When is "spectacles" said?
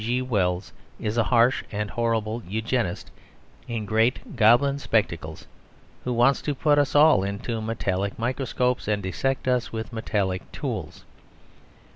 4.79-5.45